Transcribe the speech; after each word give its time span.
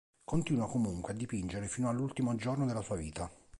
Continua 0.23 0.67
comunque 0.67 1.13
a 1.13 1.15
dipingere 1.15 1.67
fino 1.67 1.87
all'ultimo 1.87 2.33
giorno 2.33 2.65
della 2.65 2.81
sua 2.81 2.95
vita. 2.95 3.29